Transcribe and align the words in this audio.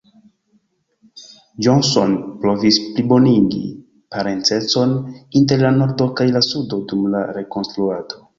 Johnson 1.65 2.15
provis 2.45 2.79
plibonigi 2.95 3.61
parencecon 4.17 4.97
inter 5.43 5.63
la 5.67 5.73
Nordo 5.77 6.09
kaj 6.23 6.29
la 6.39 6.43
Sudo 6.49 6.83
dum 6.93 7.07
la 7.15 7.25
Rekonstruado. 7.39 8.23